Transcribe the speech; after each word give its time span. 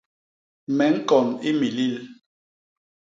Me 0.75 0.85
ñkon 0.95 1.27
imilil. 1.49 1.95